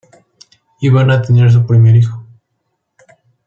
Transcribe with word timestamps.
Y 0.81 0.89
van 0.89 1.11
a 1.11 1.21
tener 1.21 1.51
su 1.51 1.63
primer 1.63 1.95
hijo. 1.95 2.25